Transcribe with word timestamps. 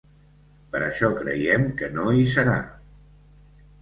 Però 0.75 0.87
això 0.93 1.11
creiem 1.19 1.67
que 1.81 1.91
no 1.99 2.07
hi 2.23 2.27
serà. 2.35 2.59